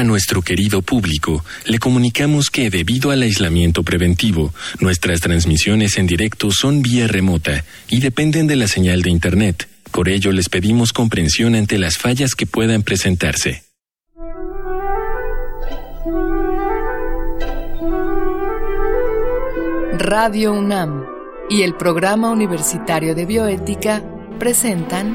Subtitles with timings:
[0.00, 6.50] A nuestro querido público le comunicamos que debido al aislamiento preventivo, nuestras transmisiones en directo
[6.52, 9.68] son vía remota y dependen de la señal de Internet.
[9.90, 13.62] Por ello les pedimos comprensión ante las fallas que puedan presentarse.
[19.98, 21.04] Radio UNAM
[21.50, 24.02] y el Programa Universitario de Bioética
[24.38, 25.14] presentan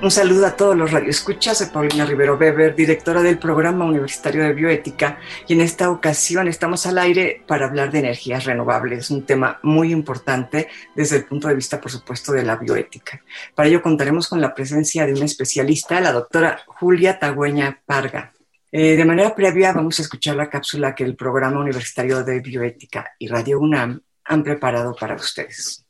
[0.00, 1.58] Un saludo a todos los radioescuchas.
[1.58, 6.86] Soy Paulina Rivero Weber, directora del Programa Universitario de Bioética, y en esta ocasión estamos
[6.86, 11.56] al aire para hablar de energías renovables, un tema muy importante desde el punto de
[11.56, 13.20] vista, por supuesto, de la bioética.
[13.56, 18.32] Para ello contaremos con la presencia de una especialista, la doctora Julia Tagüeña Parga.
[18.70, 23.14] Eh, de manera previa vamos a escuchar la cápsula que el Programa Universitario de Bioética
[23.18, 25.87] y Radio UNAM han preparado para ustedes.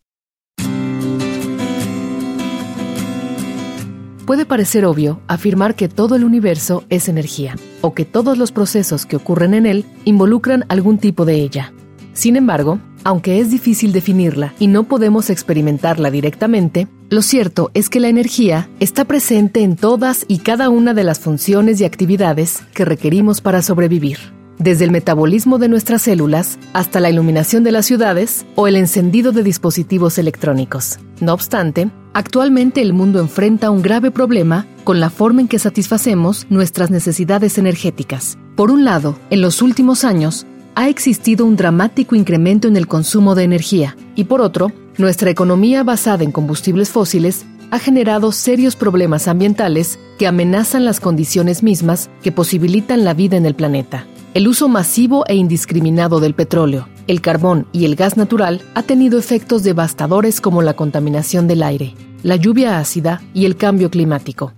[4.29, 9.07] Puede parecer obvio afirmar que todo el universo es energía, o que todos los procesos
[9.07, 11.73] que ocurren en él involucran algún tipo de ella.
[12.13, 18.01] Sin embargo, aunque es difícil definirla y no podemos experimentarla directamente, lo cierto es que
[18.01, 22.85] la energía está presente en todas y cada una de las funciones y actividades que
[22.85, 24.19] requerimos para sobrevivir
[24.59, 29.33] desde el metabolismo de nuestras células hasta la iluminación de las ciudades o el encendido
[29.33, 30.99] de dispositivos electrónicos.
[31.21, 36.49] No obstante, actualmente el mundo enfrenta un grave problema con la forma en que satisfacemos
[36.51, 38.37] nuestras necesidades energéticas.
[38.57, 43.37] Por un lado, en los últimos años, ha existido un dramático incremento en el consumo
[43.37, 49.29] de energía y por otro, nuestra economía basada en combustibles fósiles ha generado serios problemas
[49.29, 54.07] ambientales que amenazan las condiciones mismas que posibilitan la vida en el planeta.
[54.35, 59.21] El uso masivo e indiscriminado del petróleo, el carbón y el gas natural ha tenido
[59.21, 64.53] efectos devastadores como la contaminación del aire, la lluvia ácida y el cambio climático.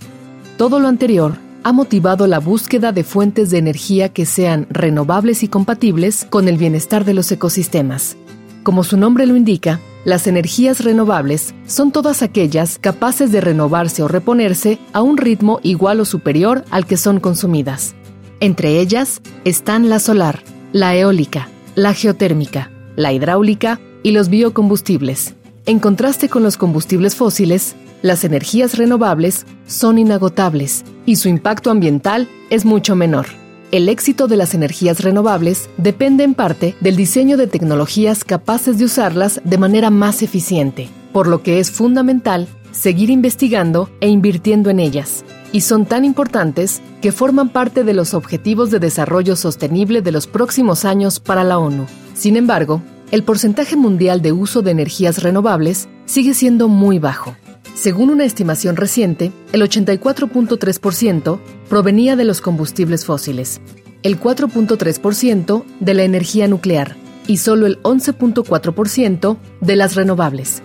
[0.56, 5.48] Todo lo anterior ha motivado la búsqueda de fuentes de energía que sean renovables y
[5.48, 8.16] compatibles con el bienestar de los ecosistemas.
[8.62, 14.08] Como su nombre lo indica, las energías renovables son todas aquellas capaces de renovarse o
[14.08, 17.94] reponerse a un ritmo igual o superior al que son consumidas.
[18.40, 20.42] Entre ellas están la solar,
[20.72, 25.34] la eólica, la geotérmica, la hidráulica y los biocombustibles.
[25.66, 32.28] En contraste con los combustibles fósiles, las energías renovables son inagotables y su impacto ambiental
[32.48, 33.26] es mucho menor.
[33.70, 38.86] El éxito de las energías renovables depende en parte del diseño de tecnologías capaces de
[38.86, 44.80] usarlas de manera más eficiente, por lo que es fundamental seguir investigando e invirtiendo en
[44.80, 50.12] ellas, y son tan importantes que forman parte de los Objetivos de Desarrollo Sostenible de
[50.12, 51.86] los próximos años para la ONU.
[52.14, 57.34] Sin embargo, el porcentaje mundial de uso de energías renovables sigue siendo muy bajo.
[57.74, 61.38] Según una estimación reciente, el 84.3%
[61.68, 63.60] provenía de los combustibles fósiles,
[64.02, 70.62] el 4.3% de la energía nuclear y solo el 11.4% de las renovables.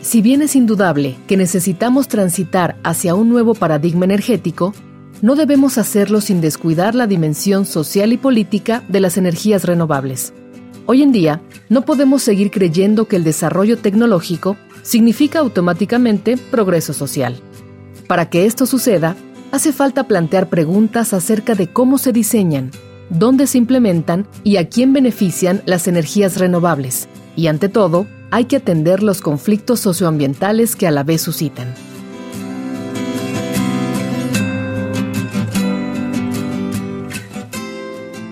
[0.00, 4.72] Si bien es indudable que necesitamos transitar hacia un nuevo paradigma energético,
[5.22, 10.32] no debemos hacerlo sin descuidar la dimensión social y política de las energías renovables.
[10.90, 17.36] Hoy en día, no podemos seguir creyendo que el desarrollo tecnológico significa automáticamente progreso social.
[18.06, 19.14] Para que esto suceda,
[19.52, 22.70] hace falta plantear preguntas acerca de cómo se diseñan,
[23.10, 27.06] dónde se implementan y a quién benefician las energías renovables,
[27.36, 31.68] y ante todo, hay que atender los conflictos socioambientales que a la vez suscitan.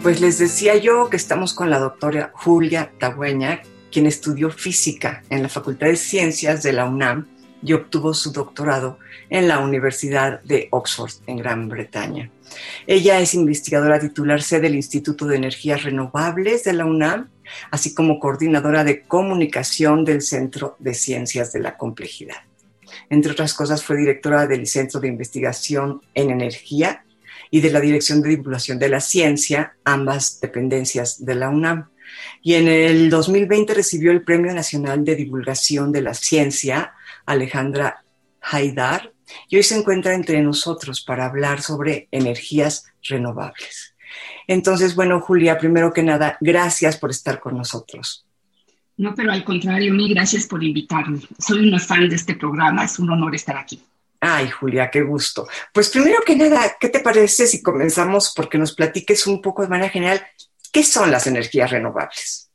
[0.06, 5.42] Pues les decía yo que estamos con la doctora Julia Tagüeña, quien estudió física en
[5.42, 7.26] la Facultad de Ciencias de la UNAM
[7.60, 9.00] y obtuvo su doctorado
[9.30, 12.30] en la Universidad de Oxford, en Gran Bretaña.
[12.86, 17.28] Ella es investigadora titular C del Instituto de Energías Renovables de la UNAM
[17.72, 22.44] así como coordinadora de comunicación del Centro de Ciencias de la Complejidad.
[23.10, 27.02] Entre otras cosas, fue directora del Centro de Investigación en Energía
[27.50, 31.90] y de la Dirección de Divulgación de la Ciencia, ambas dependencias de la UNAM.
[32.42, 36.94] Y en el 2020 recibió el Premio Nacional de Divulgación de la Ciencia,
[37.24, 38.04] Alejandra
[38.40, 39.12] Haidar,
[39.48, 43.94] y hoy se encuentra entre nosotros para hablar sobre energías renovables.
[44.46, 48.24] Entonces, bueno, Julia, primero que nada, gracias por estar con nosotros.
[48.96, 51.20] No, pero al contrario, mil gracias por invitarme.
[51.38, 53.82] Soy una fan de este programa, es un honor estar aquí.
[54.20, 55.46] Ay, Julia, qué gusto.
[55.72, 59.68] Pues primero que nada, ¿qué te parece si comenzamos porque nos platiques un poco de
[59.68, 60.26] manera general
[60.72, 62.50] qué son las energías renovables?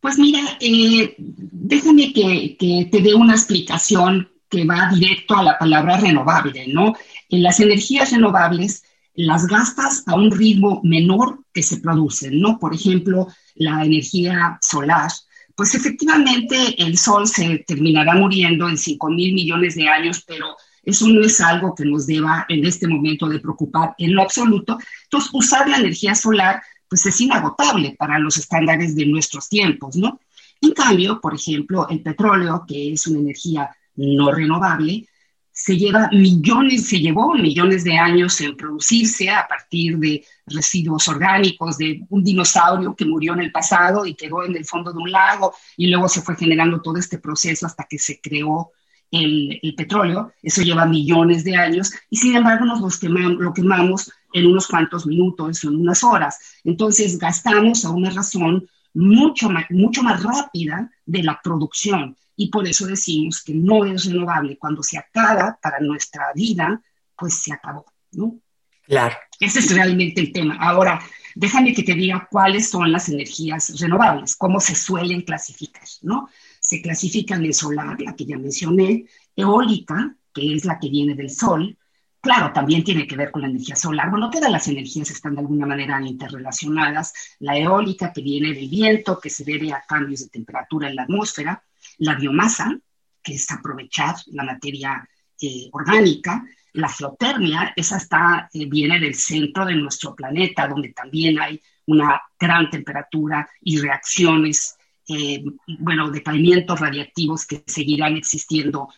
[0.00, 5.58] Pues mira, eh, déjame que, que, te dé una explicación que va directo a la
[5.58, 6.94] palabra renovable, ¿no?
[7.28, 8.82] En las energías renovables
[9.14, 12.58] las gastas a un ritmo menor que se producen, ¿no?
[12.58, 15.10] Por ejemplo, la energía solar,
[15.54, 21.08] pues efectivamente el Sol se terminará muriendo en 5 mil millones de años, pero eso
[21.08, 24.78] no es algo que nos deba en este momento de preocupar en lo absoluto.
[25.04, 30.20] Entonces, usar la energía solar, pues es inagotable para los estándares de nuestros tiempos, ¿no?
[30.60, 35.06] En cambio, por ejemplo, el petróleo, que es una energía no renovable,
[35.54, 41.78] se lleva millones, se llevó millones de años en producirse a partir de residuos orgánicos
[41.78, 45.12] de un dinosaurio que murió en el pasado y quedó en el fondo de un
[45.12, 48.72] lago y luego se fue generando todo este proceso hasta que se creó
[49.12, 50.32] el, petróleo.
[50.42, 55.62] Eso lleva millones de años y sin embargo nos lo quemamos en unos cuantos minutos,
[55.62, 56.36] en unas horas.
[56.64, 63.42] Entonces gastamos a una razón mucho más rápida de la producción y por eso decimos
[63.42, 64.58] que no es renovable.
[64.58, 66.80] Cuando se acaba para nuestra vida,
[67.16, 68.40] pues se acabó, ¿no?
[68.82, 69.16] Claro.
[69.40, 70.56] Ese es realmente el tema.
[70.60, 71.00] Ahora,
[71.34, 76.28] déjame que te diga cuáles son las energías renovables, cómo se suelen clasificar, ¿no?
[76.60, 81.30] Se clasifican en solar, la que ya mencioné, eólica, que es la que viene del
[81.30, 81.78] sol,
[82.24, 84.08] Claro, también tiene que ver con la energía solar.
[84.08, 87.12] Bueno, todas las energías están de alguna manera interrelacionadas.
[87.40, 91.02] La eólica que viene del viento, que se debe a cambios de temperatura en la
[91.02, 91.62] atmósfera,
[91.98, 92.76] la biomasa,
[93.22, 95.08] que es aprovechar la materia
[95.40, 96.44] eh, orgánica,
[96.74, 102.20] la geotermia, esa está, eh, viene del centro de nuestro planeta, donde también hay una
[102.38, 104.76] gran temperatura y reacciones,
[105.08, 105.44] eh,
[105.78, 108.88] bueno, decaimientos radiactivos que seguirán existiendo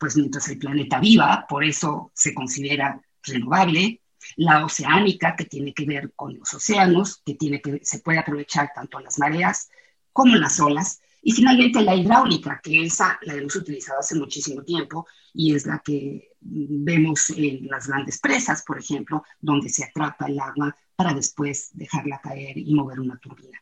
[0.00, 4.00] pues mientras el planeta viva, por eso se considera renovable.
[4.36, 8.70] La oceánica, que tiene que ver con los océanos, que, tiene que se puede aprovechar
[8.74, 9.68] tanto las mareas
[10.12, 11.00] como las olas.
[11.22, 15.80] Y finalmente la hidráulica, que esa la hemos utilizado hace muchísimo tiempo y es la
[15.84, 21.70] que vemos en las grandes presas, por ejemplo, donde se atrapa el agua para después
[21.72, 23.58] dejarla caer y mover una turbina.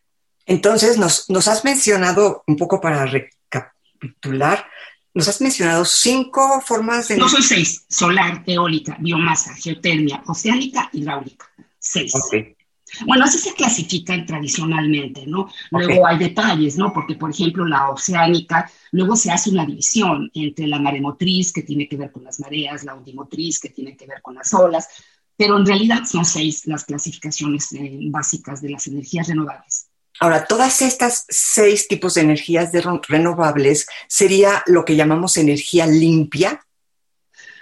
[0.46, 4.66] Entonces, nos, nos has mencionado un poco para recapitular,
[5.12, 7.16] nos has mencionado cinco formas de...
[7.16, 11.46] No son seis, solar, eólica, biomasa, geotermia, oceánica, hidráulica.
[11.78, 12.14] Seis.
[12.14, 12.56] Okay.
[13.06, 15.48] Bueno, así se clasifican tradicionalmente, ¿no?
[15.70, 16.92] Luego hay detalles, ¿no?
[16.92, 21.88] Porque, por ejemplo, la oceánica, luego se hace una división entre la maremotriz, que tiene
[21.88, 24.88] que ver con las mareas, la ondimotriz, que tiene que ver con las olas,
[25.36, 29.88] pero en realidad son seis las clasificaciones eh, básicas de las energías renovables.
[30.20, 32.70] Ahora, todas estas seis tipos de energías
[33.08, 36.66] renovables sería lo que llamamos energía limpia.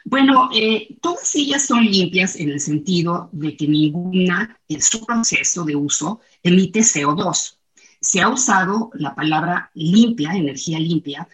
[0.08, 5.64] Bueno, eh, todas ellas son limpias en el sentido de que ninguna en su proceso
[5.64, 7.58] de uso emite CO2.
[8.00, 11.26] Se ha usado la palabra limpia, energía limpia,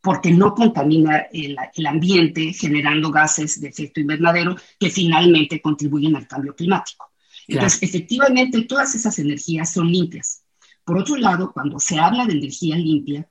[0.00, 6.54] porque no contamina el, ambiente generando gases de efecto invernadero que finalmente contribuyen al cambio
[6.54, 7.10] climático.
[7.48, 10.44] Entonces, efectivamente, todas esas energías son limpias.
[10.84, 13.28] Por otro lado, cuando se habla de energía limpia,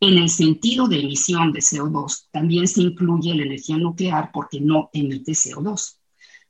[0.00, 4.88] en el sentido de emisión de CO2, también se incluye la energía nuclear porque no
[4.94, 5.98] emite CO2.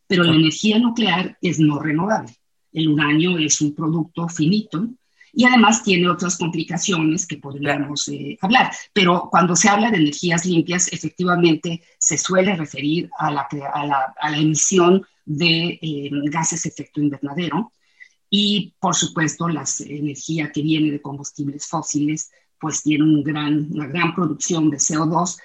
[0.07, 2.33] Pero la energía nuclear es no renovable.
[2.73, 4.88] El uranio es un producto finito
[5.33, 8.73] y además tiene otras complicaciones que podríamos eh, hablar.
[8.92, 13.87] Pero cuando se habla de energías limpias, efectivamente se suele referir a la, a
[14.30, 17.73] la, emisión de eh, gases efecto invernadero
[18.28, 22.30] y, por supuesto, la energía que viene de combustibles fósiles
[22.61, 25.38] pues tiene un gran, una gran producción de CO2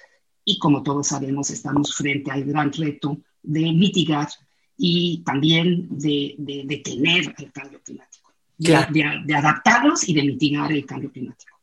[0.44, 4.28] y como todos sabemos estamos frente al gran reto de mitigar
[4.76, 10.84] y también de, de detener el cambio climático, de, de, adaptarnos y de mitigar el
[10.84, 11.56] cambio climático.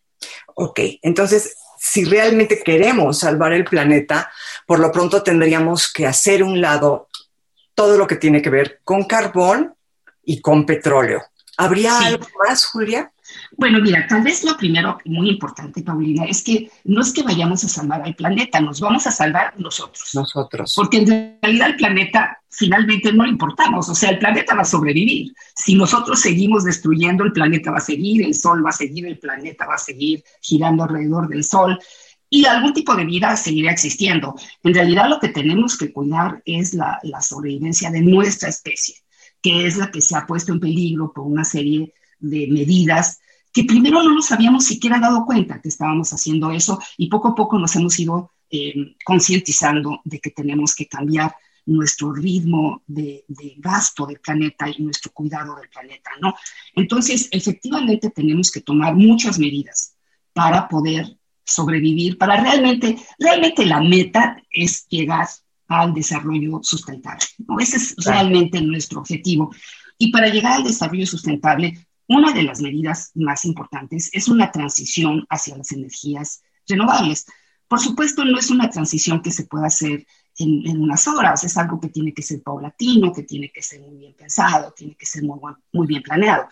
[0.56, 4.32] Ok, entonces si realmente queremos salvar el planeta,
[4.66, 7.10] por lo pronto tendríamos que hacer un lado
[7.76, 9.76] todo lo que tiene que ver con carbón
[10.24, 11.22] y con petróleo.
[11.58, 13.13] ¿Habría algo más, Julia?
[13.58, 17.64] Bueno, mira, tal vez lo primero muy importante, Paulina, es que no es que vayamos
[17.64, 20.12] a salvar al planeta, nos vamos a salvar nosotros.
[20.14, 20.74] Nosotros.
[20.76, 24.66] Porque en realidad el planeta finalmente no le importamos, o sea, el planeta va a
[24.66, 25.34] sobrevivir.
[25.56, 29.20] Si nosotros seguimos destruyendo, el planeta va a seguir, el Sol va a seguir, el
[29.20, 31.80] planeta va a seguir girando alrededor del Sol
[32.30, 34.36] y algún tipo de vida seguirá existiendo.
[34.64, 38.96] En realidad lo que tenemos que cuidar es la, la sobrevivencia de nuestra especie,
[39.42, 43.20] que es la que se ha puesto en peligro por una serie de medidas
[43.54, 47.36] que primero no nos habíamos siquiera dado cuenta que estábamos haciendo eso y poco a
[47.36, 53.56] poco nos hemos ido eh, concientizando de que tenemos que cambiar nuestro ritmo de, de,
[53.58, 56.36] gasto del planeta y nuestro cuidado del planeta, ¿no?
[56.76, 59.96] Entonces, efectivamente tenemos que tomar muchas medidas
[60.34, 65.28] para poder sobrevivir, para realmente, realmente la meta es llegar
[65.68, 67.60] al desarrollo sustentable, ¿no?
[67.60, 69.54] Ese es realmente nuestro objetivo.
[69.98, 75.26] Y para llegar al desarrollo sustentable, una de las medidas más importantes es una transición
[75.30, 77.26] hacia las energías renovables.
[77.68, 80.06] Por supuesto, no es una transición que se pueda hacer
[80.38, 83.98] en, unas horas, es algo que tiene que ser paulatino, que tiene que ser muy
[83.98, 86.48] bien pensado, tiene que ser muy, bien planeado,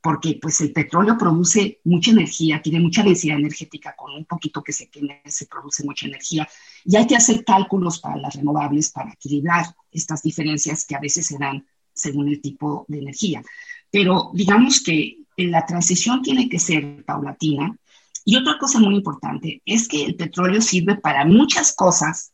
[0.00, 4.72] porque pues el petróleo produce mucha energía, tiene mucha densidad energética, con un poquito que
[4.72, 6.48] se queme se produce mucha energía,
[6.84, 11.26] y hay que hacer cálculos para las renovables para equilibrar estas diferencias que a veces
[11.26, 13.42] se dan según el tipo de energía.
[13.90, 17.76] Pero digamos que la transición tiene que ser paulatina.
[18.24, 22.32] Y otra cosa muy importante es que el petróleo sirve para muchas cosas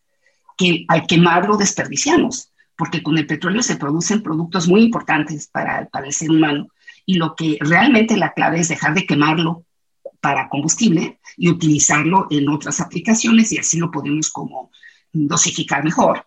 [0.57, 6.13] que al quemarlo desperdiciamos, porque con el petróleo se producen productos muy importantes para, el
[6.13, 6.69] ser humano.
[7.05, 9.65] Y lo que realmente la clave es dejar de quemarlo
[10.21, 14.71] para combustible y utilizarlo en otras aplicaciones y así lo podemos como
[15.13, 16.27] dosificar mejor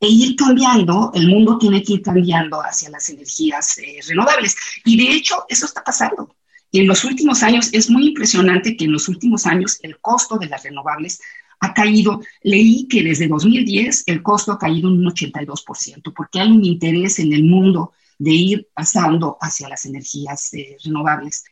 [0.00, 4.56] e ir cambiando, el mundo tiene que ir cambiando hacia las energías eh, renovables.
[4.84, 6.36] Y de hecho, eso está pasando.
[6.72, 10.48] En los últimos años, es muy impresionante que en los últimos años el costo de
[10.48, 11.20] las renovables
[11.60, 12.20] ha caído.
[12.42, 17.32] Leí que desde 2010 el costo ha caído un 82%, porque hay un interés en
[17.32, 21.44] el mundo de ir pasando hacia las energías eh, renovables.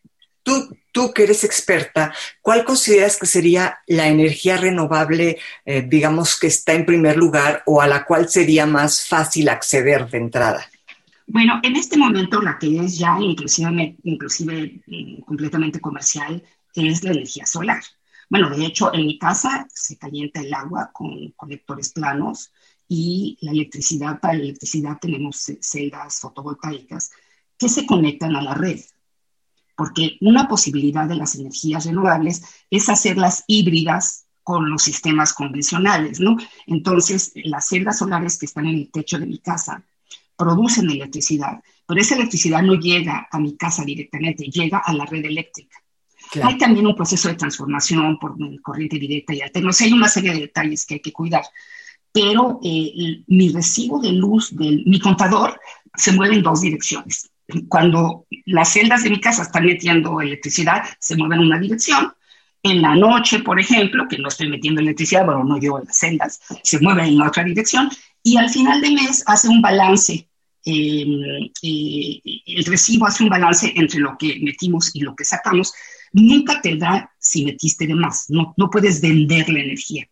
[0.45, 6.47] Tú, tú que eres experta, ¿cuál consideras que sería la energía renovable, eh, digamos, que
[6.47, 10.65] está en primer lugar o a la cual sería más fácil acceder de entrada?
[11.27, 16.43] Bueno, en este momento la que es ya inclusive, inclusive mm, completamente comercial
[16.75, 17.83] es la energía solar.
[18.29, 22.53] Bueno, de hecho, en mi casa se calienta el agua con colectores planos
[22.87, 27.11] y la electricidad, para la electricidad tenemos celdas fotovoltaicas
[27.57, 28.81] que se conectan a la red
[29.76, 36.37] porque una posibilidad de las energías renovables es hacerlas híbridas con los sistemas convencionales, ¿no?
[36.66, 39.83] Entonces, las celdas solares que están en el techo de mi casa
[40.37, 45.25] producen electricidad, pero esa electricidad no llega a mi casa directamente, llega a la red
[45.25, 45.78] eléctrica.
[46.43, 49.71] Hay también un proceso de transformación por corriente directa y alterna.
[49.71, 51.45] O sea, hay una serie de detalles que hay que cuidar.
[52.11, 55.61] Pero eh, mi recibo de luz, del, mi contador,
[55.95, 57.31] se mueve en dos direcciones
[57.69, 62.13] cuando las celdas de mi casa están metiendo electricidad, se mueven en una dirección.
[62.63, 66.41] En la noche, por ejemplo, que no estoy metiendo electricidad, bueno, no yo las celdas,
[66.63, 67.91] se mueven en otra dirección.
[68.23, 70.29] Y al final de mes hace un balance,
[70.65, 75.75] em, el recibo hace un balance entre lo que metimos y lo que sacamos.
[76.13, 80.09] Nunca te da si metiste de más, no, no puedes vender la energía,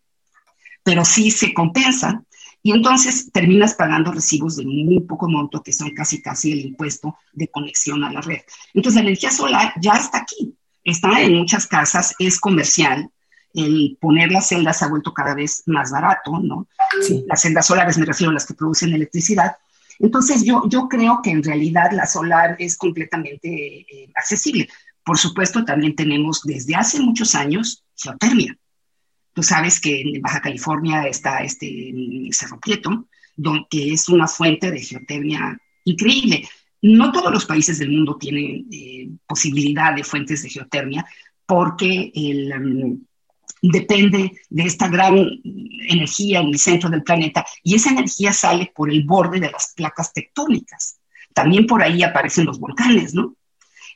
[0.83, 2.23] pero sí se compensa
[2.65, 7.17] y entonces terminas pagando recibos de muy poco monto, que son casi casi el impuesto
[7.33, 8.39] de conexión a la red.
[8.73, 13.09] Entonces la energía solar ya está aquí, está en muchas casas, es comercial.
[13.53, 16.67] El poner las celdas ha vuelto cada vez más barato, ¿no?
[17.01, 17.25] Sí.
[17.27, 19.57] Las celdas solares me refiero a las que producen electricidad.
[19.99, 24.69] Entonces yo, yo creo que en realidad la solar es completamente eh, accesible.
[25.03, 28.57] Por supuesto, también tenemos desde hace muchos años geotermia.
[29.33, 31.93] Tú sabes que en Baja California está este
[32.31, 33.07] Cerro Prieto,
[33.69, 36.47] que es una fuente de geotermia increíble.
[36.81, 41.05] No todos los países del mundo tienen eh, posibilidad de fuentes de geotermia
[41.45, 42.11] porque
[42.55, 42.99] um,
[43.61, 45.17] depende de esta gran
[45.89, 49.73] energía en el centro del planeta y esa energía sale por el borde de las
[49.75, 50.99] placas tectónicas.
[51.33, 53.35] También por ahí aparecen los volcanes, ¿no?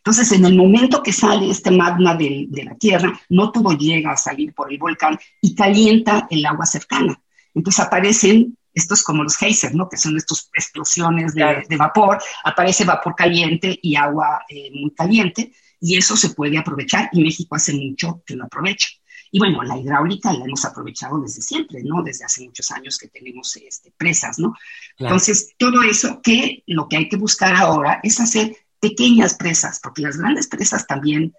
[0.07, 4.15] Entonces, en el momento que sale este magma de, la Tierra, no todo llega a
[4.15, 7.21] salir por el volcán y calienta el agua cercana.
[7.53, 9.89] Entonces aparecen estos como los geysers, ¿no?
[9.89, 15.97] Que son estas explosiones de, vapor, aparece vapor caliente y agua eh, muy caliente, y
[15.97, 18.87] eso se puede aprovechar, y México hace mucho que lo aprovecha.
[19.29, 22.01] Y bueno, la hidráulica la hemos aprovechado desde siempre, ¿no?
[22.01, 24.53] Desde hace muchos años que tenemos este, presas, ¿no?
[24.97, 30.01] Entonces, todo eso que lo que hay que buscar ahora es hacer pequeñas presas, porque
[30.01, 31.33] las grandes presas también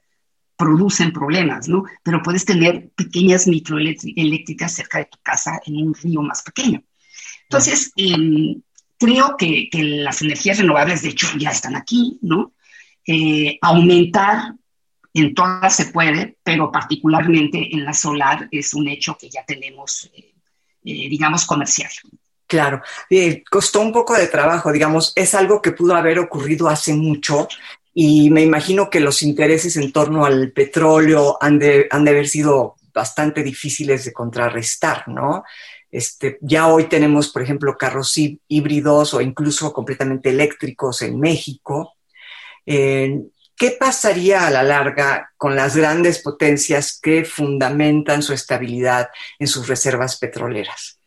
[0.56, 1.84] producen problemas, ¿no?
[2.02, 6.82] Pero puedes tener pequeñas microeléctricas cerca de tu casa en un río más pequeño.
[7.44, 8.60] Entonces, em,
[8.98, 12.52] creo que, las energías renovables, de hecho, ya están aquí, ¿no?
[13.06, 14.54] Eh, aumentar
[15.14, 20.10] en todas se puede, pero particularmente en la solar es un hecho que ya tenemos,
[20.14, 20.34] eh,
[20.84, 21.90] eh, digamos, comercial.
[22.48, 22.80] Claro,
[23.50, 27.46] costó un poco de trabajo, digamos, es algo que pudo haber ocurrido hace mucho
[27.92, 32.26] y me imagino que los intereses en torno al petróleo han de, han de haber
[32.26, 35.44] sido bastante difíciles de contrarrestar, ¿no?
[35.90, 41.96] Este, ya hoy tenemos, por ejemplo, carros híbridos o incluso completamente eléctricos en México.
[42.64, 43.24] Eh,
[43.56, 49.68] ¿Qué pasaría a la larga con las grandes potencias que fundamentan su estabilidad en sus
[49.68, 50.97] reservas petroleras?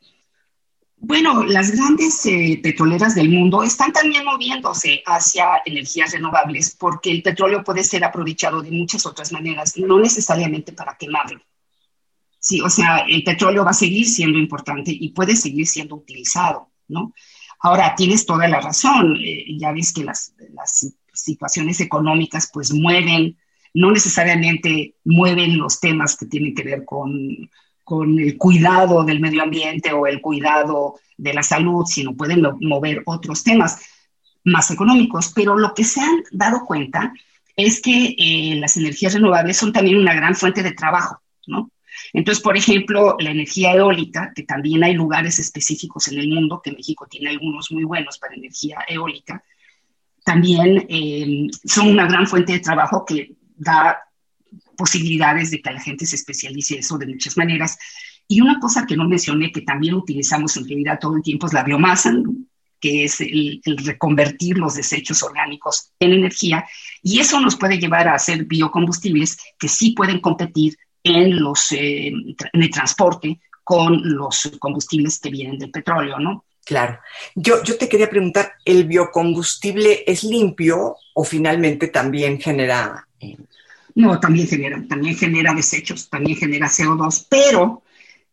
[1.03, 7.23] Bueno, las grandes eh, petroleras del mundo están también moviéndose hacia energías renovables porque el
[7.23, 11.41] petróleo puede ser aprovechado de muchas otras maneras, no necesariamente para quemarlo.
[12.37, 16.69] Sí, o sea, el petróleo va a seguir siendo importante y puede seguir siendo utilizado,
[16.87, 17.13] ¿no?
[17.61, 23.39] Ahora, tienes toda la razón, eh, ya ves que las, las situaciones económicas pues mueven,
[23.73, 27.49] no necesariamente mueven los temas que tienen que ver con
[27.83, 33.03] con el cuidado del medio ambiente o el cuidado de la salud, sino pueden mover
[33.05, 33.81] otros temas
[34.43, 35.31] más económicos.
[35.35, 37.13] Pero lo que se han dado cuenta
[37.55, 41.71] es que eh, las energías renovables son también una gran fuente de trabajo, ¿no?
[42.13, 46.71] Entonces, por ejemplo, la energía eólica, que también hay lugares específicos en el mundo, que
[46.71, 49.43] México tiene algunos muy buenos para energía eólica,
[50.23, 53.99] también eh, son una gran fuente de trabajo que da
[54.81, 57.77] posibilidades de que la gente se especialice eso de muchas maneras.
[58.27, 61.53] Y una cosa que no mencioné, que también utilizamos en realidad todo el tiempo, es
[61.53, 62.11] la biomasa,
[62.79, 66.65] que es el, reconvertir los desechos orgánicos en energía.
[67.03, 72.07] Y eso nos puede llevar a hacer biocombustibles que sí pueden competir en, los, eh,
[72.07, 76.43] en el transporte con los combustibles que vienen del petróleo, ¿no?
[76.65, 76.97] Claro.
[77.35, 83.37] Yo, yo te quería preguntar, ¿el biocombustible es limpio o finalmente también genera eh,
[83.95, 87.83] no, también genera, también genera desechos, también genera CO2, pero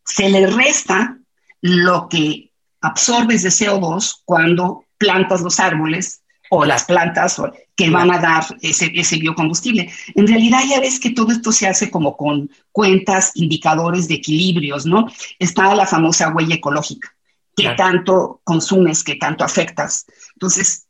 [0.04, 1.18] se le resta
[1.60, 7.40] lo que absorbes de CO2 cuando plantas los árboles o las plantas
[7.76, 9.92] que van a dar ese, ese, biocombustible.
[10.14, 14.86] En realidad ya ves que todo esto se hace como con cuentas, indicadores de equilibrios,
[14.86, 15.06] ¿no?
[15.38, 17.14] Está la famosa huella ecológica,
[17.54, 20.06] que tanto consumes, que tanto afectas.
[20.34, 20.86] Entonces,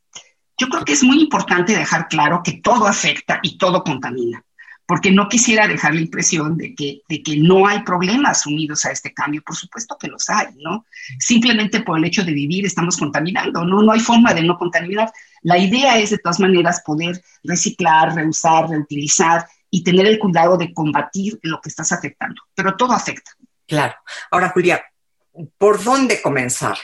[0.57, 4.45] yo creo que es muy importante dejar claro que todo afecta y todo contamina
[4.89, 8.91] porque no quisiera dejar la impresión de que, de que no hay problemas unidos a
[8.91, 9.43] este cambio.
[9.43, 10.87] Por supuesto que los hay, ¿no?
[11.19, 13.83] Simplemente por el hecho de vivir estamos contaminando, ¿no?
[13.83, 15.13] No hay forma de no contaminar.
[15.43, 20.73] La idea es, de todas maneras, poder reciclar, reusar, reutilizar y tener el cuidado de
[20.73, 22.41] combatir lo que estás afectando.
[22.55, 23.33] Pero todo afecta.
[23.67, 23.93] Claro.
[24.31, 24.83] Ahora, Julia,
[25.59, 26.79] ¿por dónde comenzar?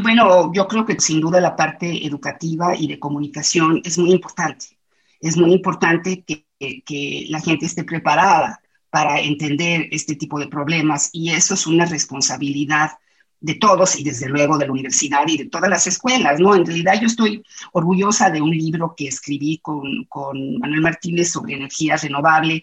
[0.00, 4.78] Bueno, yo creo que sin duda la parte educativa y de comunicación es muy importante.
[5.20, 11.10] Es muy importante que que, la gente esté preparada para entender este tipo de problemas
[11.12, 12.90] y eso es una responsabilidad
[13.40, 16.54] de todos y desde luego de la universidad y de todas las escuelas, ¿no?
[16.54, 17.42] En realidad yo estoy
[17.72, 22.62] orgullosa de un libro que escribí con, con Manuel Martínez sobre energía renovable,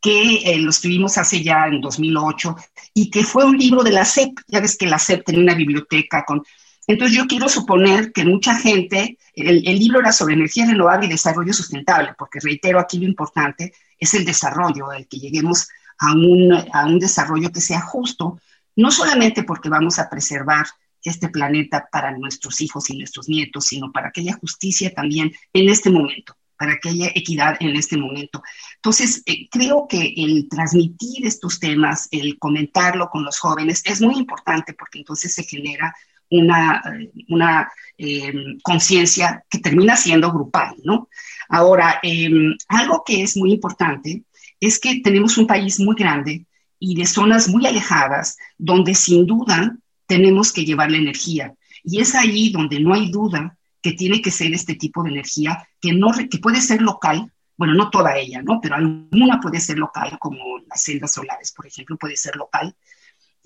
[0.00, 2.56] que eh, lo escribimos hace ya en 2008
[2.94, 4.38] y que fue un libro de la SEP.
[4.48, 6.42] Ya ves que la SEP tenía una biblioteca con
[6.86, 11.52] entonces yo quiero suponer que mucha gente, el, libro era sobre energía renovable y desarrollo
[11.52, 15.68] sustentable, porque reitero aquí lo importante es el desarrollo, el que lleguemos
[15.98, 18.38] a un, a un desarrollo que sea justo,
[18.76, 20.66] no solamente porque vamos a preservar
[21.02, 25.68] este planeta para nuestros hijos y nuestros nietos, sino para que haya justicia también en
[25.68, 28.42] este momento, para que haya equidad en este momento.
[28.76, 34.16] Entonces, eh, creo que el transmitir estos temas, el comentarlo con los jóvenes es muy
[34.16, 35.94] importante porque entonces se genera
[36.30, 36.82] una,
[37.28, 41.08] una em, conciencia que termina siendo grupal, ¿no?
[41.48, 44.24] Ahora, em, algo que es muy importante
[44.60, 46.46] es que tenemos un país muy grande
[46.78, 51.54] y de zonas muy alejadas donde sin duda tenemos que llevar la energía.
[51.82, 55.68] Y es ahí donde no hay duda que tiene que ser este tipo de energía
[55.80, 58.60] que, no, que puede ser local, bueno, no toda ella, ¿no?
[58.60, 62.74] Pero alguna puede ser local, como las celdas solares, por ejemplo, puede ser local,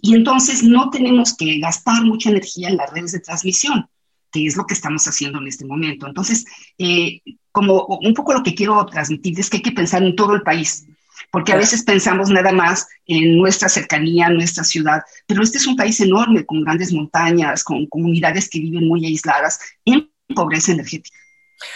[0.01, 3.89] y entonces no tenemos que gastar mucha energía en las redes de transmisión,
[4.31, 6.07] que es lo que estamos haciendo en este momento.
[6.07, 6.45] Entonces,
[6.79, 10.35] eh, como un poco lo que quiero transmitir es que hay que pensar en todo
[10.35, 10.87] el país,
[11.31, 15.77] porque a veces pensamos nada más en nuestra cercanía, nuestra ciudad, pero este es un
[15.77, 21.19] país enorme, con grandes montañas, con comunidades que viven muy aisladas en pobreza energética.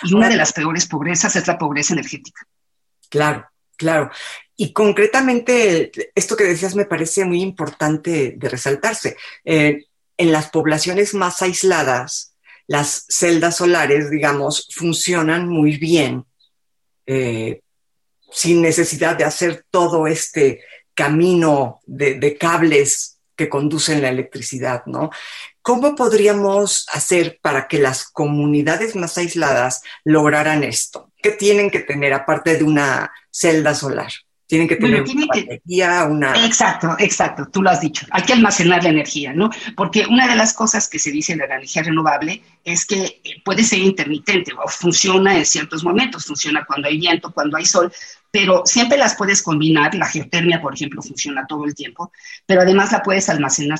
[0.04, 2.46] Y una de las peores pobrezas es la pobreza energética.
[3.08, 4.10] Claro, claro.
[4.56, 9.16] Y concretamente, esto que decías me parece muy importante de resaltarse.
[9.44, 9.86] Eh,
[10.16, 12.36] en las poblaciones más aisladas,
[12.66, 16.24] las celdas solares, digamos, funcionan muy bien,
[17.06, 17.60] eh,
[18.30, 20.60] sin necesidad de hacer todo este
[20.94, 25.10] camino de, cables que conducen la electricidad, ¿no?
[25.62, 31.10] ¿Cómo podríamos hacer para que las comunidades más aisladas lograran esto?
[31.22, 34.12] ¿Qué tienen que tener aparte de una celda solar?
[34.52, 36.44] Tienen que tener una energía, una...
[36.44, 38.04] Exacto, exacto, tú lo has dicho.
[38.10, 39.48] Hay que almacenar la energía, ¿no?
[39.74, 43.62] Porque una de las cosas que se dice de la energía renovable es que puede
[43.62, 47.90] ser intermitente o funciona en ciertos momentos, funciona cuando hay viento, cuando hay sol,
[48.30, 49.94] pero siempre las puedes combinar.
[49.94, 52.12] La geotermia, por ejemplo, funciona todo el tiempo,
[52.44, 53.78] pero además la puedes almacenar.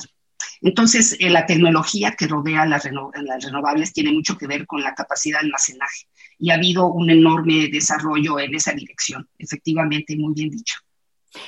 [0.63, 4.95] Entonces, eh, la tecnología que rodea las, las renovables tiene mucho que ver con la
[4.95, 6.07] capacidad de almacenaje
[6.43, 10.75] y ha habido un enorme desarrollo en esa dirección, efectivamente, muy bien dicho.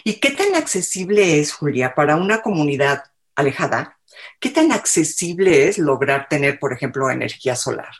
[0.05, 3.03] ¿Y qué tan accesible es, Julia, para una comunidad
[3.35, 3.99] alejada?
[4.39, 7.93] ¿Qué tan accesible es lograr tener, por ejemplo, energía solar?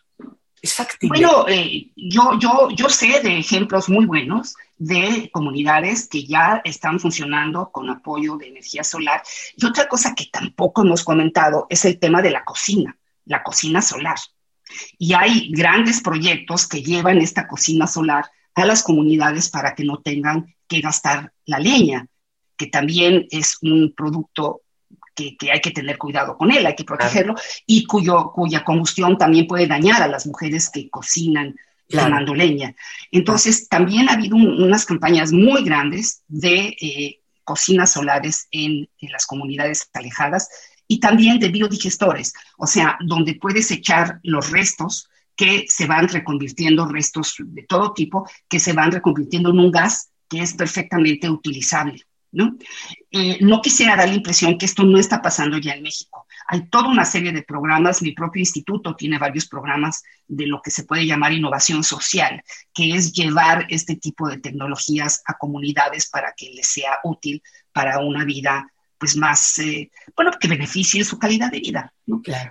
[0.61, 1.19] ¿Es factible?
[1.19, 7.01] Bueno, eh, yo, yo, yo sé de ejemplos muy buenos de comunidades que ya están
[7.01, 9.21] funcionando con apoyo de energía solar.
[9.57, 13.81] Y otra cosa que tampoco hemos comentado es el tema de la cocina, la cocina
[13.81, 14.15] solar.
[14.97, 18.25] Y hay grandes proyectos que llevan esta cocina solar
[18.55, 22.07] a las comunidades para que no tengan que gastar la leña,
[22.57, 24.61] que también es un producto
[25.13, 29.47] que, hay que tener cuidado con él, hay que protegerlo, y cuyo, cuya combustión también
[29.47, 31.55] puede dañar a las mujeres que cocinan
[31.87, 32.75] quemando leña.
[33.11, 39.25] Entonces, también ha habido unas campañas muy grandes de eh, cocinas solares en, en las
[39.25, 40.49] comunidades alejadas
[40.87, 46.87] y también de biodigestores, o sea, donde puedes echar los restos que se van reconvirtiendo,
[46.87, 52.03] restos de todo tipo, que se van reconvirtiendo en un gas que es perfectamente utilizable.
[52.35, 52.57] ¿no?
[53.11, 56.27] Eh, no quisiera dar la impresión que esto no está pasando ya en México.
[56.47, 60.69] Hay toda una serie de programas, mi propio instituto tiene varios programas de lo que
[60.69, 62.43] se puede llamar innovación social,
[62.73, 67.99] que es llevar este tipo de tecnologías a comunidades para que les sea útil para
[67.99, 68.67] una vida
[68.97, 71.93] pues más, eh, bueno, que beneficie su calidad de vida.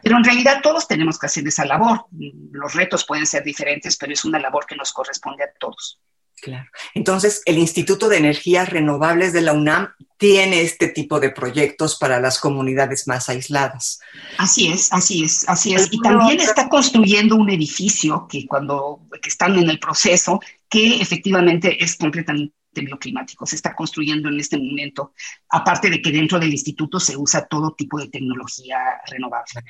[0.03, 2.07] Pero en realidad todos tenemos que hacer esa labor.
[2.53, 6.01] Los retos pueden ser diferentes, pero es una labor que nos corresponde a todos.
[6.41, 6.69] Claro.
[6.95, 12.21] Entonces, el Instituto de Energías Renovables de la UNAM tiene este tipo de proyectos para
[12.21, 14.01] las comunidades más aisladas.
[14.37, 15.89] Así es, así es, así es.
[15.91, 21.83] Y también está construyendo un edificio que cuando que están en el proceso, que efectivamente
[21.83, 23.47] es completamente bioclimático.
[23.47, 25.13] Se está construyendo en este momento,
[25.49, 29.63] aparte de que dentro del instituto se usa todo tipo de tecnología renovable.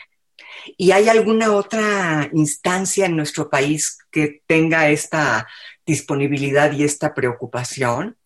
[0.77, 5.47] ¿Y hay alguna otra instancia en nuestro país que tenga esta
[5.87, 8.17] disponibilidad y esta preocupación?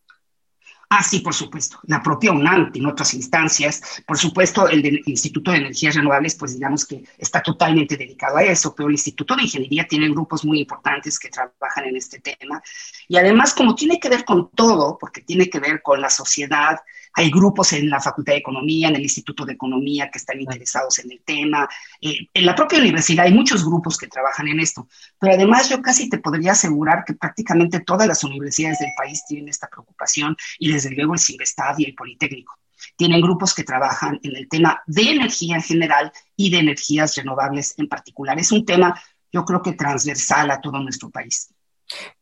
[0.91, 1.79] Ah, sí, por supuesto.
[1.85, 4.03] La propia UNAM en otras instancias.
[4.07, 8.75] Por supuesto, el Instituto de Energías Renovables, pues digamos que está totalmente dedicado a eso,
[8.75, 12.63] pero el Instituto de Ingeniería tiene grupos muy importantes que trabajan en este tema.
[13.07, 16.79] Y además, como tiene que ver con todo, porque tiene que ver con la sociedad,
[17.19, 21.01] hay grupos en la Facultad de Economía, en el Instituto de Economía que están interesados
[21.01, 21.69] en el tema.
[22.01, 24.87] Eh, en la propia universidad hay muchos grupos que trabajan en esto.
[25.19, 29.49] Pero además yo casi te podría asegurar que prácticamente todas las universidades del país tienen
[29.49, 32.57] esta preocupación y desde luego el CIBESTAD y el Politécnico.
[32.95, 37.75] Tienen grupos que trabajan en el tema de energía en general y de energías renovables
[37.79, 38.39] en particular.
[38.39, 38.95] Es un tema,
[39.33, 41.53] yo creo que transversal a todo nuestro país.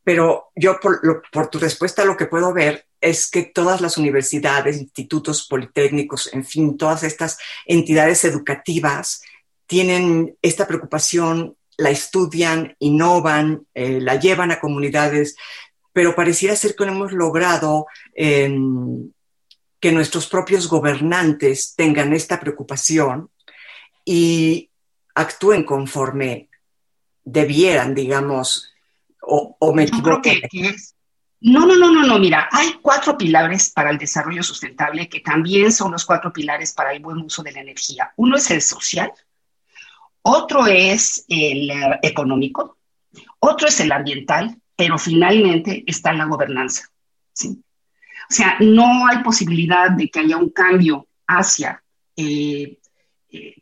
[0.03, 5.47] Pero yo, por, tu respuesta, lo que puedo ver es que todas las universidades, institutos
[5.47, 9.21] politécnicos, en fin, todas estas entidades educativas
[9.65, 15.35] tienen esta preocupación, la estudian, innovan, eh, la llevan a comunidades,
[15.93, 19.11] pero pareciera ser que no hemos logrado em,
[19.79, 23.29] que nuestros propios gobernantes tengan esta preocupación
[24.05, 24.71] y
[25.13, 26.49] actúen conforme
[27.23, 28.73] debieran, digamos,
[29.27, 30.21] o, me equivoco.
[31.39, 35.71] No, no, no, no, no, mira, hay cuatro pilares para el desarrollo sustentable que también
[35.71, 38.11] son los cuatro pilares para el buen uso de la energía.
[38.15, 39.11] Uno es el social,
[40.23, 42.77] otro es el eh, económico,
[43.39, 46.89] otro es el ambiental, pero finalmente está la gobernanza.
[47.33, 47.61] ¿sí?
[48.29, 51.83] O sea, no hay posibilidad de que haya un cambio hacia
[52.15, 52.79] eh,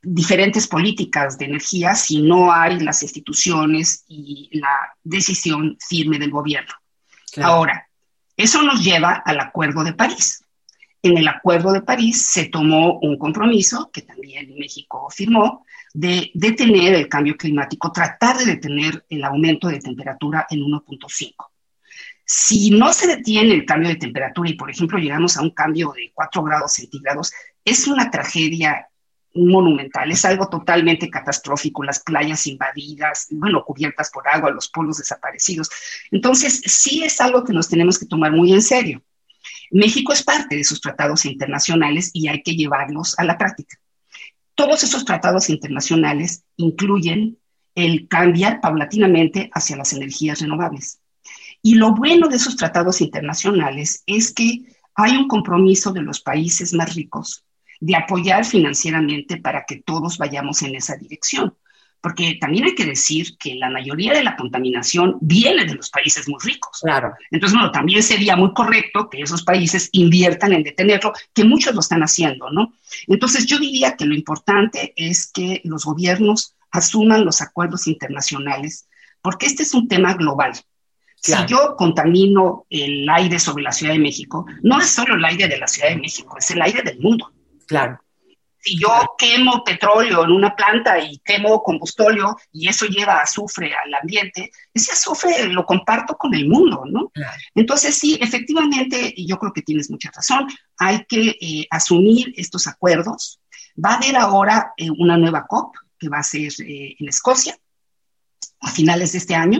[0.01, 6.73] diferentes políticas de energía si no hay las instituciones y la decisión firme del gobierno.
[7.41, 7.87] Ahora,
[8.37, 10.43] eso nos lleva al Acuerdo de París.
[11.01, 16.95] En el Acuerdo de París se tomó un compromiso, que también México firmó, de detener
[16.95, 21.33] el cambio climático, tratar de detener el aumento de temperatura en 1.5.
[22.25, 25.93] Si no se detiene el cambio de temperatura y, por ejemplo, llegamos a un cambio
[25.95, 27.31] de 4 grados centígrados,
[27.63, 28.87] es una tragedia
[29.35, 35.69] monumental, es algo totalmente catastrófico, las playas invadidas, bueno, cubiertas por agua, los polos desaparecidos.
[36.11, 39.03] Entonces, sí es algo que nos tenemos que tomar muy en serio.
[39.71, 43.77] México es parte de esos tratados internacionales y hay que llevarlos a la práctica.
[44.57, 47.37] todos esos tratados internacionales incluyen
[47.75, 51.01] el cambiar paulatinamente hacia las energías renovables.
[51.61, 54.63] Y lo bueno de esos tratados internacionales es que
[54.95, 57.44] hay un compromiso de los países más ricos
[57.79, 61.55] de apoyar financieramente para que todos vayamos en esa dirección.
[62.01, 66.29] Porque también hay que decir que la mayoría de la contaminación viene de los países
[66.29, 66.81] muy ricos.
[66.83, 67.13] Claro.
[67.31, 71.79] Entonces, bueno, también sería muy correcto que esos países inviertan en detenerlo, que muchos lo
[71.79, 72.73] están haciendo, ¿no?
[73.07, 78.87] Entonces, yo diría que lo importante es que los gobiernos asuman los acuerdos internacionales,
[79.21, 80.53] porque este es un tema global.
[81.15, 85.47] Si yo contamino el aire sobre la Ciudad de México, no es solo el aire
[85.47, 87.31] de la Ciudad de México, es el aire del mundo.
[87.67, 87.99] Claro.
[88.65, 93.93] Si yo quemo petróleo en una planta y quemo combustóleo y eso lleva azufre al
[93.93, 97.11] ambiente, ese azufre lo comparto con el mundo, ¿no?
[97.53, 100.47] Entonces, sí, efectivamente, y yo creo que tienes mucha razón,
[100.79, 103.39] hay que eh, asumir estos acuerdos.
[103.77, 107.55] Va a haber ahora eh, una nueva COP que va a ser eh, en Escocia
[108.61, 109.59] a finales de este año.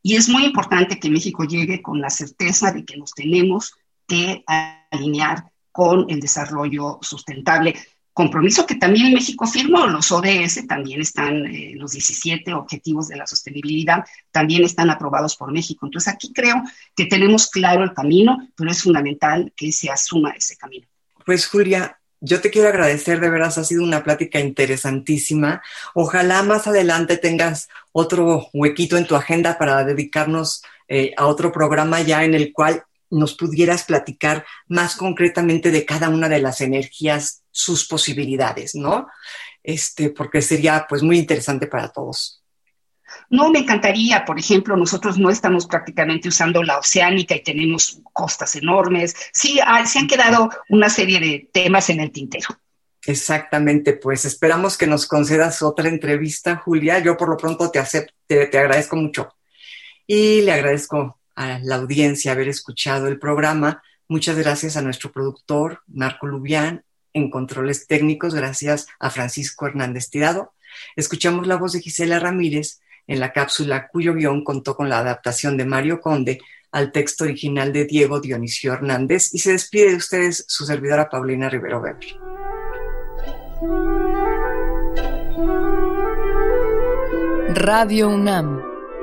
[0.00, 3.74] Y es muy importante que México llegue con la certeza de que nos tenemos
[4.06, 4.44] que
[4.92, 7.74] alinear con el desarrollo sustentable.
[8.12, 13.26] Compromiso que también México firmó, los ODS también están, eh, los 17 objetivos de la
[13.26, 15.84] sostenibilidad también están aprobados por México.
[15.84, 16.62] Entonces aquí creo
[16.94, 20.86] que tenemos claro el camino, pero es fundamental que se asuma ese camino.
[21.26, 25.60] Pues Julia, yo te quiero agradecer, de veras ha sido una plática interesantísima.
[25.92, 32.00] Ojalá más adelante tengas otro huequito en tu agenda para dedicarnos eh, a otro programa
[32.00, 37.42] ya en el cual nos pudieras platicar más concretamente de cada una de las energías,
[37.50, 39.06] sus posibilidades, ¿no?
[39.62, 42.42] Este, porque sería pues muy interesante para todos.
[43.30, 48.56] No, me encantaría, por ejemplo, nosotros no estamos prácticamente usando la oceánica y tenemos costas
[48.56, 49.14] enormes.
[49.32, 52.48] Sí, se han quedado una serie de temas en el tintero.
[53.06, 56.98] Exactamente, pues esperamos que nos concedas otra entrevista, Julia.
[57.00, 59.34] Yo por lo pronto te acepto, te, agradezco mucho.
[60.06, 63.82] Y le agradezco a la audiencia haber escuchado el programa.
[64.08, 70.52] Muchas gracias a nuestro productor, Marco Lubián, en controles técnicos, gracias a Francisco Hernández Tirado.
[70.96, 75.56] Escuchamos la voz de Gisela Ramírez en la cápsula cuyo guion contó con la adaptación
[75.56, 76.40] de Mario Conde
[76.72, 81.48] al texto original de Diego Dionisio Hernández y se despide de ustedes su servidora Paulina
[81.48, 82.18] Rivero Weber.
[87.54, 88.73] Radio UNAM